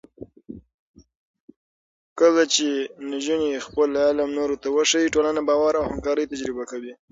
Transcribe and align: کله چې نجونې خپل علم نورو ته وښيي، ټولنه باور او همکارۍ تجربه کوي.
کله 2.19 2.43
چې 2.53 2.67
نجونې 3.09 3.63
خپل 3.65 3.89
علم 4.05 4.29
نورو 4.39 4.55
ته 4.61 4.67
وښيي، 4.75 5.13
ټولنه 5.15 5.41
باور 5.49 5.73
او 5.79 5.83
همکارۍ 5.91 6.25
تجربه 6.31 6.63
کوي. 6.71 6.93